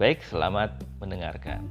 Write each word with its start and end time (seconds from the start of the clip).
Baik, 0.00 0.24
selamat 0.24 0.80
mendengarkan. 0.96 1.68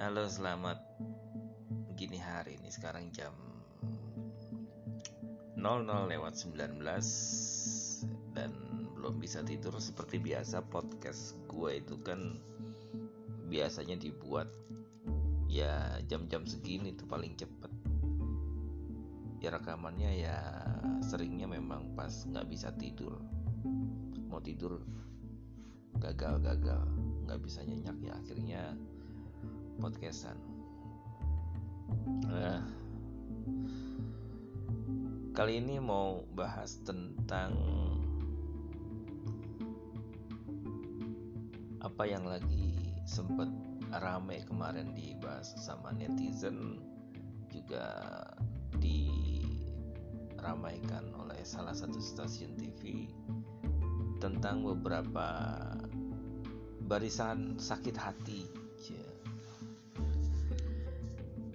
Halo, 0.00 0.24
selamat 0.24 0.80
gini 2.00 2.16
hari 2.16 2.56
ini. 2.56 2.72
Sekarang 2.72 3.12
jam 3.12 3.36
00 5.60 5.60
lewat 6.08 6.32
19 6.32 6.80
dan 8.32 8.56
belum 8.96 9.20
bisa 9.20 9.44
tidur. 9.44 9.76
Seperti 9.76 10.16
biasa 10.16 10.64
podcast 10.64 11.36
gue 11.44 11.76
itu 11.76 12.00
kan 12.00 12.40
biasanya 13.52 14.00
dibuat 14.00 14.63
ya 15.54 16.02
jam-jam 16.10 16.42
segini 16.42 16.90
tuh 16.98 17.06
paling 17.06 17.38
cepet. 17.38 17.70
Ya 19.38 19.54
rekamannya 19.54 20.10
ya 20.18 20.38
seringnya 20.98 21.46
memang 21.46 21.94
pas 21.94 22.26
nggak 22.26 22.50
bisa 22.50 22.74
tidur. 22.74 23.22
Mau 24.26 24.42
tidur 24.42 24.82
gagal-gagal. 26.02 26.82
Nggak 27.30 27.40
bisa 27.46 27.62
nyenyak 27.62 27.94
ya 28.02 28.12
akhirnya 28.18 28.62
podcastan. 29.78 30.34
Nah, 32.26 32.66
kali 35.38 35.62
ini 35.62 35.78
mau 35.78 36.26
bahas 36.34 36.82
tentang 36.82 37.54
apa 41.78 42.02
yang 42.10 42.26
lagi 42.26 42.74
sempet 43.06 43.73
rame 44.00 44.44
kemarin 44.46 44.94
dibahas 44.94 45.54
sama 45.58 45.92
netizen 45.94 46.78
juga 47.50 47.86
diramaikan 48.82 51.14
oleh 51.14 51.44
salah 51.46 51.74
satu 51.74 52.00
stasiun 52.02 52.56
TV 52.58 53.08
tentang 54.18 54.64
beberapa 54.64 55.60
barisan 56.88 57.60
sakit 57.60 57.96
hati. 57.96 58.48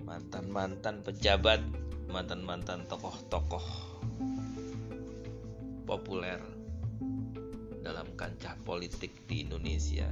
Mantan-mantan 0.10 1.06
pejabat 1.06 1.62
mantan-mantan 2.10 2.82
tokoh-tokoh 2.90 3.62
populer 5.86 6.42
dalam 7.86 8.10
kancah 8.18 8.58
politik 8.66 9.14
di 9.30 9.46
Indonesia 9.46 10.10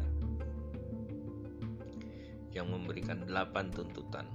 yang 2.58 2.74
memberikan 2.74 3.22
delapan 3.22 3.70
tuntutan. 3.70 4.26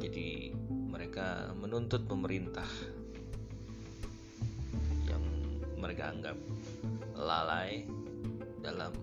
Jadi 0.00 0.56
mereka 0.88 1.52
menuntut 1.52 2.08
pemerintah 2.08 2.64
yang 5.04 5.20
mereka 5.76 6.16
anggap 6.16 6.38
lalai 7.12 7.84
dalam 8.64 8.96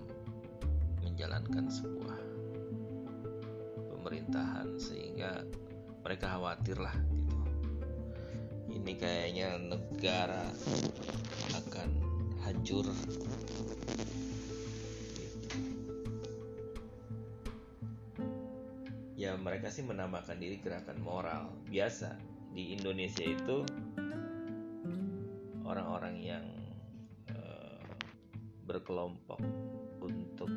menjalankan 1.05 1.69
sebuah 1.69 2.17
pemerintahan 3.94 4.73
sehingga 4.81 5.45
mereka 6.01 6.33
khawatir 6.33 6.81
lah 6.81 6.97
gitu. 7.13 7.38
Ini 8.73 8.94
kayaknya 8.97 9.61
negara 9.61 10.49
akan 11.53 11.89
hancur 12.41 12.89
mereka 19.39 19.69
sih 19.69 19.85
menamakan 19.85 20.38
diri 20.38 20.59
gerakan 20.61 20.99
moral. 21.01 21.53
Biasa 21.69 22.16
di 22.53 22.77
Indonesia 22.77 23.25
itu 23.25 23.66
orang-orang 25.63 26.16
yang 26.21 26.45
uh, 27.33 27.81
berkelompok 28.67 29.41
untuk 30.03 30.51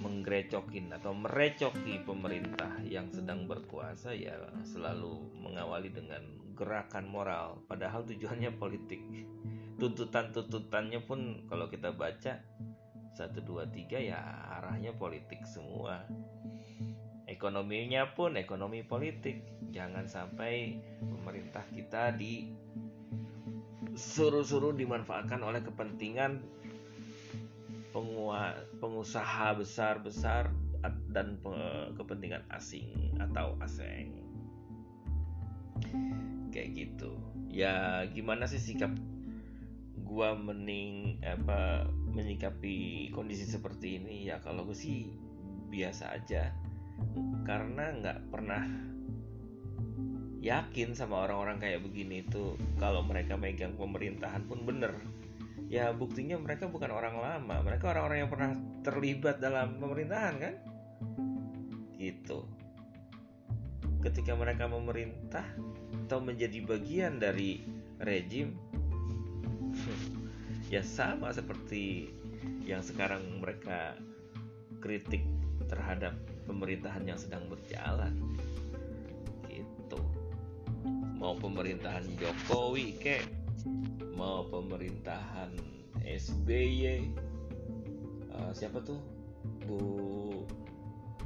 menggrecokin 0.00 0.88
atau 0.96 1.12
merecoki 1.12 2.00
pemerintah 2.08 2.72
yang 2.88 3.12
sedang 3.12 3.44
berkuasa 3.44 4.16
ya 4.16 4.32
selalu 4.64 5.20
mengawali 5.36 5.92
dengan 5.92 6.24
gerakan 6.56 7.08
moral. 7.08 7.60
Padahal 7.68 8.04
tujuannya 8.08 8.52
politik. 8.56 9.00
Tuntutan-tuntutannya 9.80 11.00
pun 11.04 11.48
kalau 11.48 11.68
kita 11.72 11.92
baca 11.92 12.40
satu 13.14 13.42
dua 13.42 13.66
tiga 13.68 13.98
ya 13.98 14.18
arahnya 14.58 14.94
politik 14.96 15.42
semua. 15.46 16.06
Ekonominya 17.30 18.10
pun 18.14 18.34
ekonomi 18.34 18.82
politik. 18.82 19.42
Jangan 19.70 20.10
sampai 20.10 20.82
pemerintah 20.98 21.62
kita 21.70 22.10
di 22.14 22.50
suruh-suruh 23.94 24.74
dimanfaatkan 24.74 25.38
oleh 25.42 25.62
kepentingan 25.62 26.42
pengusaha 28.78 29.54
besar-besar 29.58 30.54
dan 31.10 31.38
kepentingan 31.98 32.42
asing 32.50 33.14
atau 33.18 33.58
asing 33.62 34.14
kayak 36.50 36.70
gitu. 36.74 37.14
Ya 37.50 38.06
gimana 38.10 38.46
sih 38.46 38.62
sikap 38.62 38.90
gua 40.10 40.34
mening 40.34 41.22
apa 41.22 41.86
menyikapi 42.10 43.08
kondisi 43.14 43.46
seperti 43.46 44.02
ini 44.02 44.26
ya 44.26 44.42
kalau 44.42 44.66
gue 44.66 44.74
sih 44.74 45.06
biasa 45.70 46.18
aja. 46.18 46.50
Karena 47.46 47.94
nggak 47.94 48.18
pernah 48.28 48.66
yakin 50.42 50.98
sama 50.98 51.30
orang-orang 51.30 51.62
kayak 51.62 51.86
begini 51.86 52.26
itu 52.26 52.58
kalau 52.82 53.06
mereka 53.06 53.38
megang 53.38 53.78
pemerintahan 53.78 54.50
pun 54.50 54.66
bener. 54.66 54.98
Ya 55.70 55.94
buktinya 55.94 56.34
mereka 56.42 56.66
bukan 56.66 56.90
orang 56.90 57.22
lama 57.22 57.62
mereka 57.62 57.94
orang-orang 57.94 58.26
yang 58.26 58.30
pernah 58.34 58.50
terlibat 58.82 59.38
dalam 59.38 59.78
pemerintahan 59.78 60.34
kan? 60.42 60.54
Gitu. 61.94 62.42
Ketika 64.02 64.34
mereka 64.34 64.66
memerintah 64.66 65.46
atau 66.10 66.18
menjadi 66.18 66.66
bagian 66.66 67.22
dari 67.22 67.62
rejim 68.02 68.58
ya 70.70 70.86
sama 70.86 71.34
seperti 71.34 72.14
yang 72.62 72.78
sekarang 72.78 73.42
mereka 73.42 73.98
kritik 74.78 75.26
terhadap 75.66 76.14
pemerintahan 76.46 77.02
yang 77.02 77.18
sedang 77.18 77.42
berjalan. 77.50 78.14
Gitu. 79.50 80.00
Mau 81.18 81.34
pemerintahan 81.36 82.06
Jokowi 82.16 82.94
kek 83.02 83.26
mau 84.14 84.46
pemerintahan 84.46 85.52
SBY 86.06 87.10
uh, 88.30 88.54
siapa 88.54 88.78
tuh? 88.86 89.02
Bu 89.66 90.46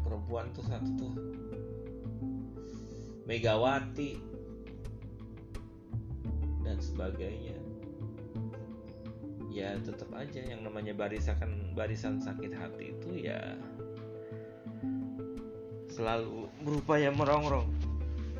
perempuan 0.00 0.48
tuh 0.56 0.64
satu 0.64 0.88
tuh. 0.96 1.14
Megawati. 3.28 4.32
Dan 6.64 6.80
sebagainya 6.80 7.63
ya 9.54 9.78
tetap 9.78 10.10
aja 10.18 10.42
yang 10.42 10.66
namanya 10.66 10.90
barisan 10.90 11.38
barisan 11.78 12.18
sakit 12.18 12.50
hati 12.58 12.90
itu 12.90 13.30
ya 13.30 13.38
selalu 15.94 16.50
berupaya 16.66 17.14
merongrong. 17.14 17.70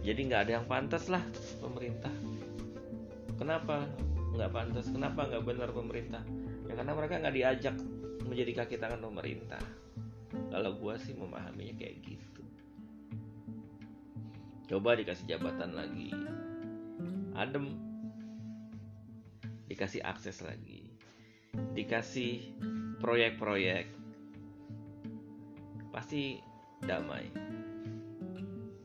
Jadi 0.03 0.21
nggak 0.27 0.43
ada 0.51 0.53
yang 0.59 0.67
pantas 0.67 1.07
lah 1.07 1.23
pemerintah. 1.63 2.11
Kenapa 3.39 3.87
nggak 4.35 4.51
pantas? 4.51 4.91
Kenapa 4.91 5.31
nggak 5.31 5.47
benar 5.47 5.71
pemerintah? 5.71 6.27
Ya 6.67 6.75
karena 6.75 6.93
mereka 6.99 7.23
nggak 7.23 7.37
diajak 7.39 7.77
menjadi 8.27 8.53
kaki 8.59 8.75
tangan 8.83 8.99
pemerintah. 8.99 9.63
Kalau 10.51 10.75
gua 10.83 10.99
sih 10.99 11.15
memahaminya 11.15 11.79
kayak 11.79 12.03
gitu. 12.03 12.43
Coba 14.67 14.99
dikasih 14.99 15.31
jabatan 15.31 15.79
lagi. 15.79 16.11
Adem. 17.39 17.71
Dikasih 19.71 20.03
akses 20.03 20.43
lagi 20.43 20.84
dikasih 21.85 22.57
proyek-proyek 23.05 23.93
pasti 25.93 26.41
damai. 26.81 27.29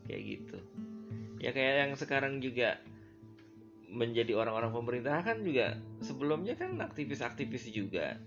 Kayak 0.04 0.22
gitu. 0.28 0.60
Ya 1.40 1.56
kayak 1.56 1.88
yang 1.88 1.94
sekarang 1.96 2.44
juga 2.44 2.76
menjadi 3.90 4.38
orang-orang 4.38 4.76
pemerintah 4.76 5.24
kan 5.24 5.42
juga 5.42 5.80
sebelumnya 6.04 6.60
kan 6.60 6.76
aktivis-aktivis 6.78 7.72
juga. 7.72 8.20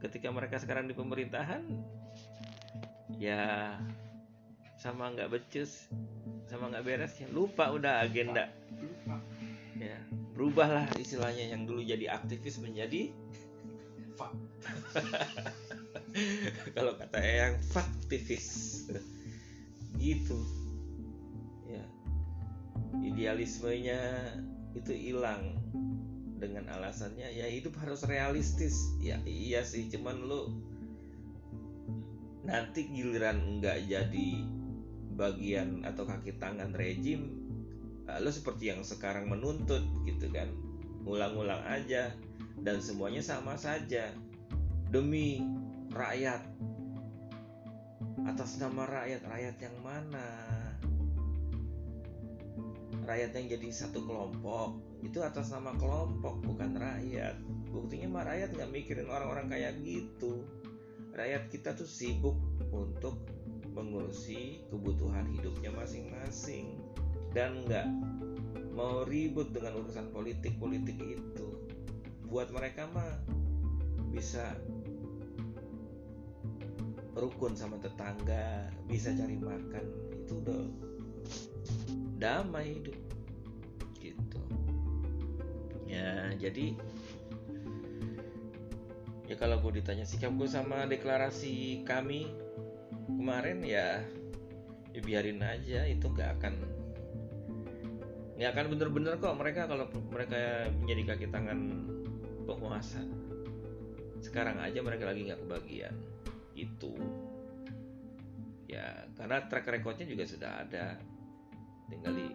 Ketika 0.00 0.32
mereka 0.32 0.56
sekarang 0.56 0.88
di 0.88 0.96
pemerintahan 0.96 1.62
ya 3.20 3.76
sama 4.80 5.12
nggak 5.12 5.32
becus 5.32 5.88
sama 6.48 6.68
nggak 6.72 6.84
beres 6.84 7.14
ya 7.20 7.28
lupa 7.28 7.68
udah 7.70 8.00
agenda. 8.02 8.48
Ya 9.76 10.00
berubahlah 10.36 10.88
istilahnya 11.00 11.52
yang 11.52 11.64
dulu 11.64 11.80
jadi 11.84 12.12
aktivis 12.12 12.60
menjadi 12.60 13.12
kalau 16.76 16.96
kata 16.96 17.20
yang 17.20 17.56
faktivis 17.72 18.84
gitu. 20.00 20.36
Ya. 21.68 21.84
Idealismenya 23.04 24.00
itu 24.76 24.92
hilang. 24.92 25.56
Dengan 26.36 26.68
alasannya 26.68 27.32
ya 27.32 27.48
hidup 27.48 27.80
harus 27.80 28.04
realistis. 28.04 28.76
Ya 29.00 29.16
iya 29.24 29.64
sih 29.64 29.88
cuman 29.88 30.20
lu 30.20 30.52
nanti 32.44 32.86
giliran 32.86 33.58
nggak 33.58 33.88
jadi 33.88 34.28
bagian 35.16 35.82
atau 35.82 36.04
kaki 36.04 36.36
tangan 36.36 36.76
rejim 36.76 37.32
lo 38.06 38.30
seperti 38.30 38.70
yang 38.70 38.86
sekarang 38.86 39.26
menuntut 39.26 39.82
gitu 40.06 40.30
kan. 40.30 40.46
Ngulang-ngulang 41.02 41.66
aja 41.66 42.14
dan 42.60 42.80
semuanya 42.80 43.20
sama 43.20 43.58
saja. 43.60 44.12
Demi 44.88 45.42
rakyat. 45.92 46.40
Atas 48.24 48.56
nama 48.56 48.88
rakyat. 48.88 49.22
Rakyat 49.26 49.56
yang 49.60 49.76
mana? 49.84 50.28
Rakyat 53.06 53.30
yang 53.36 53.46
jadi 53.58 53.68
satu 53.70 54.02
kelompok. 54.02 54.80
Itu 55.04 55.22
atas 55.22 55.52
nama 55.52 55.76
kelompok 55.76 56.42
bukan 56.42 56.74
rakyat. 56.74 57.36
Buktinya 57.70 58.18
mah 58.18 58.24
rakyat 58.24 58.56
nggak 58.56 58.72
mikirin 58.72 59.08
orang-orang 59.12 59.52
kayak 59.52 59.78
gitu. 59.84 60.42
Rakyat 61.12 61.48
kita 61.52 61.76
tuh 61.76 61.88
sibuk 61.88 62.36
untuk 62.72 63.20
mengurusi 63.76 64.64
kebutuhan 64.72 65.28
hidupnya 65.36 65.70
masing-masing. 65.70 66.80
Dan 67.36 67.68
nggak 67.68 67.86
mau 68.72 69.04
ribut 69.04 69.52
dengan 69.52 69.80
urusan 69.80 70.12
politik-politik 70.12 70.96
itu 71.00 71.55
buat 72.26 72.50
mereka 72.50 72.90
mah 72.90 73.22
bisa 74.10 74.58
rukun 77.16 77.56
sama 77.56 77.80
tetangga 77.80 78.68
bisa 78.84 79.08
cari 79.16 79.40
makan 79.40 79.84
itu 80.20 80.34
udah 80.44 80.62
damai 82.20 82.76
hidup 82.76 82.98
gitu. 84.00 84.40
Ya 85.88 86.32
jadi 86.36 86.76
ya 89.26 89.34
kalau 89.34 89.58
gue 89.58 89.82
ditanya 89.82 90.06
sikap 90.06 90.30
gue 90.36 90.46
sama 90.46 90.86
deklarasi 90.86 91.82
kami 91.82 92.30
kemarin 93.10 93.58
ya, 93.64 94.04
ya 94.94 95.00
biarin 95.02 95.42
aja 95.42 95.82
itu 95.88 96.06
nggak 96.06 96.38
akan 96.38 96.54
nggak 98.36 98.50
akan 98.52 98.66
bener-bener 98.76 99.12
kok 99.16 99.34
mereka 99.34 99.64
kalau 99.64 99.88
mereka 100.12 100.68
menjadi 100.78 101.02
kaki 101.16 101.26
tangan 101.32 101.58
penguasa 102.46 103.02
sekarang 104.26 104.58
aja 104.58 104.82
mereka 104.82 105.06
lagi 105.06 105.22
nggak 105.28 105.40
kebagian. 105.46 105.94
Itu. 106.56 106.92
Ya 108.66 109.06
karena 109.14 109.46
track 109.46 109.70
recordnya 109.70 110.06
juga 110.08 110.24
sudah 110.26 110.66
ada. 110.66 110.98
Tinggal 111.86 112.12
di 112.18 112.26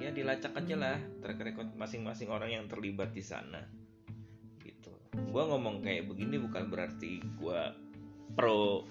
ya 0.00 0.08
dilacak 0.08 0.56
aja 0.56 0.74
lah 0.80 0.96
track 1.20 1.38
record 1.44 1.68
masing-masing 1.76 2.32
orang 2.32 2.50
yang 2.56 2.64
terlibat 2.70 3.12
di 3.12 3.20
sana. 3.20 3.60
Gitu. 4.64 4.92
Gue 5.12 5.42
ngomong 5.44 5.84
kayak 5.84 6.08
begini 6.08 6.40
bukan 6.40 6.72
berarti 6.72 7.20
gue 7.20 7.60
pro 8.32 8.86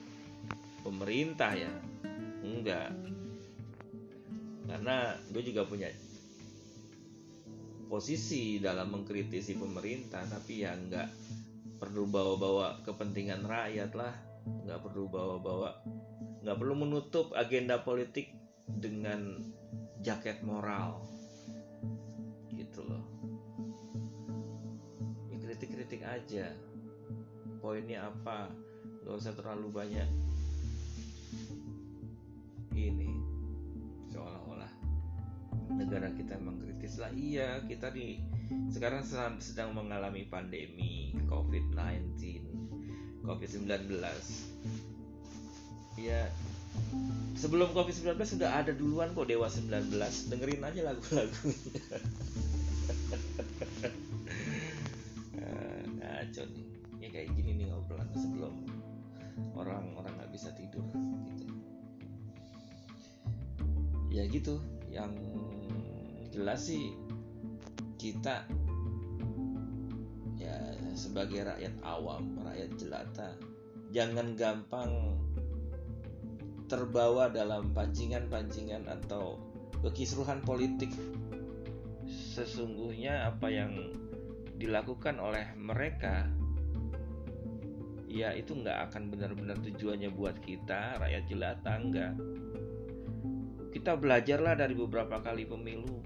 pemerintah 0.85 1.57
ya. 1.57 1.73
Enggak. 2.45 2.93
Karena 4.69 5.17
gue 5.33 5.41
juga 5.41 5.65
punya 5.65 5.89
posisi 7.89 8.61
dalam 8.61 8.93
mengkritisi 8.93 9.57
pemerintah 9.57 10.21
tapi 10.29 10.61
ya 10.61 10.77
nggak 10.77 11.09
perlu 11.81 12.05
bawa-bawa 12.05 12.85
kepentingan 12.85 13.43
rakyat 13.43 13.97
lah. 13.97 14.13
Nggak 14.45 14.79
perlu 14.85 15.09
bawa-bawa 15.09 15.73
nggak 16.39 16.55
perlu 16.55 16.75
menutup 16.77 17.33
agenda 17.33 17.81
politik 17.81 18.29
dengan 18.69 19.41
jaket 20.05 20.45
moral. 20.45 21.01
Gitu 22.53 22.85
loh. 22.85 23.03
Ya 25.33 25.37
kritik-kritik 25.41 26.05
aja. 26.05 26.53
Poinnya 27.59 28.07
apa? 28.07 28.53
Nggak 29.03 29.15
usah 29.17 29.33
terlalu 29.33 29.67
banyak 29.73 30.28
negara 35.79 36.11
kita 36.11 36.35
emang 36.35 36.59
kritis 36.59 36.99
lah 36.99 37.07
iya 37.15 37.63
kita 37.63 37.87
di 37.95 38.19
sekarang 38.69 39.07
sedang 39.39 39.71
mengalami 39.71 40.27
pandemi 40.27 41.15
COVID-19 41.31 42.43
COVID-19 43.23 43.95
ya 45.99 46.27
sebelum 47.39 47.71
COVID-19 47.71 48.19
sudah 48.19 48.59
ada 48.59 48.75
duluan 48.75 49.15
kok 49.15 49.31
Dewa 49.31 49.47
19 49.47 49.95
dengerin 50.27 50.67
aja 50.67 50.81
lagu-lagunya 50.91 51.97
ngaco 56.19 56.43
nih. 56.51 56.67
Ya 56.99 57.07
kayak 57.15 57.31
gini 57.31 57.51
nih 57.63 57.65
ngobrolan 57.71 58.11
sebelum 58.11 58.53
orang-orang 59.55 60.13
nggak 60.19 60.31
bisa 60.35 60.51
tidur 60.51 60.83
gitu. 61.31 61.47
Ya 64.11 64.27
gitu. 64.27 64.59
Yang 64.91 65.15
jelas 66.39 66.71
sih 66.71 66.95
kita 67.99 68.47
ya 70.39 70.55
sebagai 70.95 71.43
rakyat 71.43 71.75
awam 71.83 72.39
rakyat 72.39 72.71
jelata 72.79 73.35
jangan 73.91 74.39
gampang 74.39 75.19
terbawa 76.71 77.27
dalam 77.27 77.73
pancingan-pancingan 77.75 78.85
atau 78.87 79.41
kekisruhan 79.81 80.39
politik. 80.45 80.93
Sesungguhnya 82.07 83.25
apa 83.25 83.49
yang 83.49 83.73
dilakukan 84.61 85.17
oleh 85.17 85.49
mereka 85.57 86.29
ya 88.09 88.33
itu 88.33 88.53
nggak 88.53 88.89
akan 88.89 89.13
benar-benar 89.13 89.57
tujuannya 89.61 90.09
buat 90.13 90.41
kita 90.41 90.97
rakyat 90.97 91.23
jelata 91.29 91.71
enggak 91.77 92.13
kita 93.69 93.93
belajarlah 93.93 94.57
dari 94.57 94.73
beberapa 94.73 95.21
kali 95.21 95.45
pemilu 95.45 96.01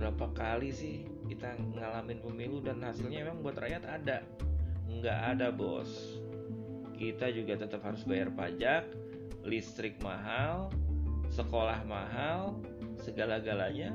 berapa 0.00 0.32
kali 0.32 0.72
sih 0.72 1.04
kita 1.28 1.60
ngalamin 1.76 2.24
pemilu 2.24 2.64
dan 2.64 2.80
hasilnya 2.80 3.28
memang 3.28 3.44
buat 3.44 3.60
rakyat 3.60 3.84
ada. 3.84 4.24
Nggak 4.88 5.18
ada 5.36 5.52
bos. 5.52 6.16
Kita 6.96 7.28
juga 7.28 7.60
tetap 7.60 7.84
harus 7.84 8.00
bayar 8.08 8.32
pajak, 8.32 8.88
listrik 9.44 10.00
mahal, 10.00 10.72
sekolah 11.28 11.84
mahal, 11.84 12.56
segala-galanya. 12.96 13.92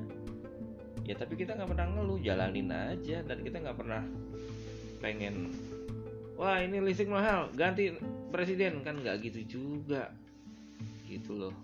Ya 1.02 1.18
tapi 1.18 1.42
kita 1.42 1.58
nggak 1.58 1.74
pernah 1.74 1.88
ngeluh, 1.90 2.22
jalanin 2.22 2.70
aja. 2.70 3.26
Dan 3.26 3.42
kita 3.42 3.66
nggak 3.66 3.78
pernah 3.78 4.06
pengen 5.02 5.58
wah 6.38 6.62
ini 6.62 6.86
listrik 6.86 7.10
mahal 7.10 7.50
ganti 7.58 7.98
presiden. 8.30 8.86
Kan 8.86 9.02
nggak 9.02 9.26
gitu 9.26 9.58
juga. 9.58 10.14
Gitu 11.10 11.34
loh. 11.34 11.56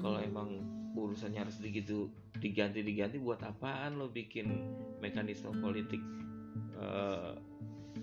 Kalau 0.00 0.24
emang 0.24 0.67
urusannya 1.06 1.46
harus 1.46 1.62
begitu 1.62 2.10
diganti 2.38 2.82
diganti 2.82 3.22
buat 3.22 3.38
apaan 3.42 3.98
lo 3.98 4.10
bikin 4.10 4.50
mekanisme 4.98 5.54
politik 5.62 6.02
uh, 6.78 7.38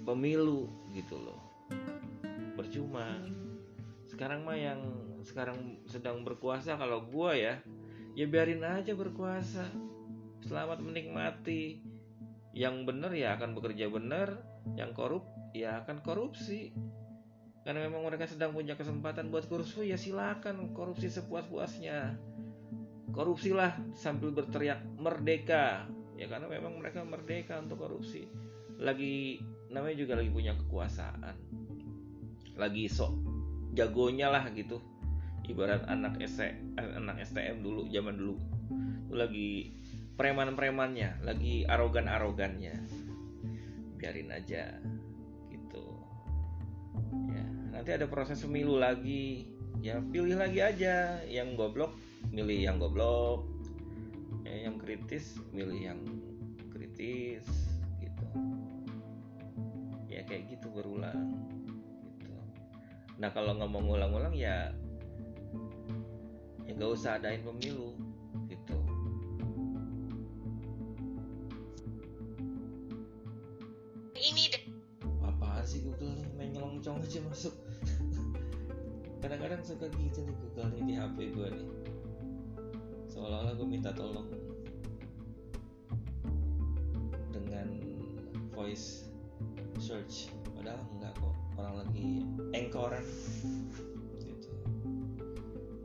pemilu 0.08 0.70
gitu 0.96 1.20
loh. 1.20 1.40
Percuma. 2.56 3.20
Sekarang 4.08 4.48
mah 4.48 4.56
yang 4.56 4.80
sekarang 5.26 5.82
sedang 5.90 6.22
berkuasa 6.22 6.78
kalau 6.78 7.04
gua 7.10 7.36
ya 7.36 7.60
ya 8.16 8.26
biarin 8.30 8.64
aja 8.64 8.96
berkuasa. 8.96 9.66
Selamat 10.46 10.80
menikmati. 10.80 11.82
Yang 12.56 12.76
benar 12.88 13.12
ya 13.12 13.36
akan 13.36 13.52
bekerja 13.52 13.92
benar 13.92 14.40
yang 14.80 14.96
korup 14.96 15.28
ya 15.52 15.84
akan 15.84 16.00
korupsi. 16.00 16.72
Karena 17.66 17.90
memang 17.90 18.06
mereka 18.06 18.30
sedang 18.30 18.54
punya 18.54 18.78
kesempatan 18.78 19.34
buat 19.34 19.50
korupsi 19.50 19.90
ya 19.90 19.98
silakan 19.98 20.72
korupsi 20.72 21.10
sepuas-puasnya 21.10 22.14
korupsilah 23.16 23.80
sambil 23.96 24.36
berteriak 24.36 24.84
merdeka. 25.00 25.88
Ya 26.20 26.28
karena 26.28 26.52
memang 26.52 26.84
mereka 26.84 27.08
merdeka 27.08 27.64
untuk 27.64 27.88
korupsi. 27.88 28.28
Lagi 28.76 29.40
namanya 29.72 30.04
juga 30.04 30.20
lagi 30.20 30.32
punya 30.36 30.52
kekuasaan. 30.60 31.36
Lagi 32.60 32.92
sok 32.92 33.16
jagonya 33.72 34.28
lah 34.28 34.52
gitu. 34.52 34.84
Ibarat 35.48 35.88
anak 35.88 36.20
ST, 36.28 36.44
eh, 36.44 36.92
anak 37.00 37.24
STM 37.24 37.64
dulu 37.64 37.88
zaman 37.88 38.20
dulu. 38.20 38.36
Itu 39.08 39.16
lagi 39.16 39.72
preman-premannya 40.20 41.24
lagi 41.24 41.64
arogan-arogannya. 41.64 42.76
Biarin 43.96 44.32
aja 44.36 44.76
gitu. 45.48 45.86
Ya 47.32 47.46
nanti 47.72 47.96
ada 47.96 48.12
proses 48.12 48.44
pemilu 48.44 48.76
lagi. 48.76 49.48
Ya 49.84 50.02
pilih 50.02 50.40
lagi 50.40 50.66
aja 50.66 51.22
yang 51.30 51.54
goblok 51.54 51.94
milih 52.36 52.68
yang 52.68 52.84
goblok 52.84 53.48
ya, 54.44 54.68
yang 54.68 54.76
kritis 54.76 55.40
milih 55.56 55.80
yang 55.80 56.00
kritis 56.68 57.48
gitu. 58.04 58.26
Ya 60.12 60.20
kayak 60.28 60.52
gitu 60.52 60.68
berulang 60.68 61.48
gitu. 62.04 62.36
Nah 63.24 63.32
kalau 63.32 63.56
ngomong 63.56 63.88
ulang-ulang 63.88 64.36
ya 64.36 64.76
ya 66.68 66.72
nggak 66.76 66.92
usah 66.92 67.16
adain 67.16 67.40
pemilu 67.40 67.96
gitu. 68.52 68.78
Ini 74.12 74.44
deh. 74.52 74.64
Apaan 75.24 75.64
sih 75.64 75.88
Google 75.88 76.20
nih? 76.20 76.28
Main 76.36 76.52
nyelongcong 76.52 77.00
aja 77.00 77.24
masuk. 77.32 77.56
Kadang-kadang 79.24 79.64
suka 79.64 79.88
gitu 79.88 80.20
nih 80.20 80.36
Google 80.44 80.68
nih 80.76 80.84
di 80.84 80.94
HP 81.00 81.18
gue 81.32 81.50
nih 81.56 81.95
seolah-olah 83.26 83.58
gue 83.58 83.66
minta 83.66 83.90
tolong 83.90 84.30
dengan 87.34 87.82
voice 88.54 89.10
search. 89.82 90.30
Padahal 90.54 90.86
enggak 90.94 91.18
kok 91.18 91.34
orang 91.58 91.76
lagi 91.82 92.22
engkoran 92.54 93.02
gitu. 94.22 94.50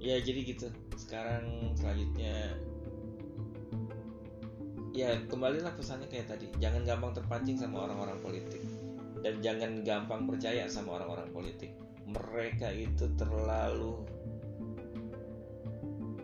Ya 0.05 0.21
jadi 0.21 0.53
gitu. 0.53 0.69
Sekarang 1.01 1.73
selanjutnya 1.81 2.61
ya 4.93 5.17
kembalilah 5.33 5.73
pesannya 5.81 6.13
kayak 6.13 6.29
tadi. 6.29 6.53
Jangan 6.61 6.85
gampang 6.85 7.17
terpancing 7.17 7.57
sama 7.57 7.89
orang-orang 7.89 8.21
politik. 8.21 8.61
Dan 9.25 9.41
jangan 9.41 9.81
gampang 9.81 10.29
percaya 10.29 10.69
sama 10.69 11.01
orang-orang 11.01 11.33
politik. 11.33 11.73
Mereka 12.05 12.69
itu 12.77 13.09
terlalu 13.17 14.05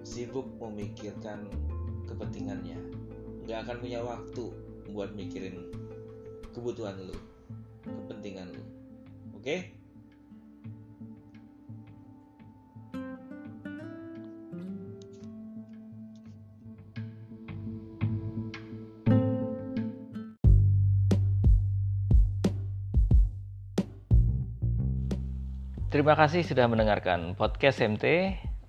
sibuk 0.07 0.47
memikirkan 0.63 1.51
kepentingannya. 2.07 2.79
Nggak 3.43 3.59
akan 3.67 3.77
punya 3.83 3.99
waktu 4.07 4.45
buat 4.95 5.11
mikirin 5.19 5.67
kebutuhan 6.55 6.95
lu 7.03 7.19
kepentingan 7.83 8.55
lu. 8.55 8.63
Oke? 9.35 9.75
Terima 25.91 26.13
kasih 26.13 26.45
sudah 26.45 26.69
mendengarkan 26.69 27.33
podcast 27.35 27.81
MT. 27.81 28.37